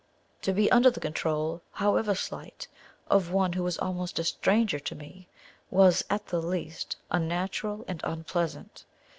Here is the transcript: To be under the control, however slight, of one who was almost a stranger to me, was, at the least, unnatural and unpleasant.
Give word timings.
To 0.41 0.51
be 0.51 0.71
under 0.71 0.89
the 0.89 0.99
control, 0.99 1.61
however 1.73 2.15
slight, 2.15 2.67
of 3.07 3.29
one 3.29 3.53
who 3.53 3.61
was 3.61 3.77
almost 3.77 4.17
a 4.17 4.23
stranger 4.23 4.79
to 4.79 4.95
me, 4.95 5.27
was, 5.69 6.03
at 6.09 6.25
the 6.25 6.41
least, 6.41 6.95
unnatural 7.11 7.85
and 7.87 8.01
unpleasant. 8.03 8.85